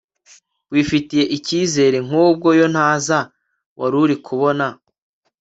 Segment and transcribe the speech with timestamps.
[0.71, 3.19] wifitiye ikizere nkubwo yo ntaza
[3.79, 4.65] waruri kubona